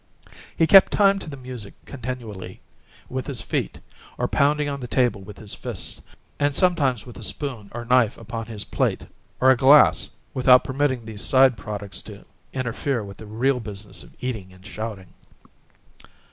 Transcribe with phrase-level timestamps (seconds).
[0.57, 2.59] He kept time to the music continually
[3.07, 3.79] with his feet,
[4.17, 6.01] or pounding on the table with his fist,
[6.39, 9.05] and sometimes with spoon or knife upon his plate
[9.39, 14.15] or a glass, without permitting these side products to interfere with the real business of
[14.21, 15.13] eating and shouting.